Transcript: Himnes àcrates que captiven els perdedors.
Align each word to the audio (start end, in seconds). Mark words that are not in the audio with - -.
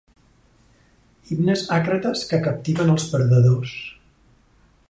Himnes 1.35 1.65
àcrates 1.77 2.25
que 2.31 2.41
captiven 2.49 2.93
els 2.97 3.09
perdedors. 3.15 3.79